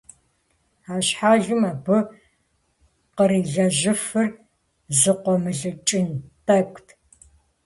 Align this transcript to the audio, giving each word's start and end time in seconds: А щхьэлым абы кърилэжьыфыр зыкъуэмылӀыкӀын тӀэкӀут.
А 0.91 0.93
щхьэлым 1.05 1.61
абы 1.71 1.97
кърилэжьыфыр 3.15 4.27
зыкъуэмылӀыкӀын 4.99 6.07
тӀэкӀут. 6.45 6.87